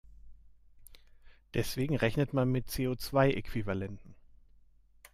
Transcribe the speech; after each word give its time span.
Deswegen 1.53 1.95
rechnet 1.95 2.33
man 2.33 2.51
mit 2.51 2.73
CO-zwei-Äquivalenten. 2.75 4.15